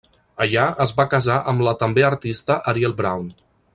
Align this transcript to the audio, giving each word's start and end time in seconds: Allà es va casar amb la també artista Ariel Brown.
Allà 0.45 0.63
es 0.85 0.93
va 1.01 1.05
casar 1.11 1.35
amb 1.51 1.65
la 1.67 1.75
també 1.83 2.07
artista 2.09 2.57
Ariel 2.73 2.97
Brown. 3.03 3.29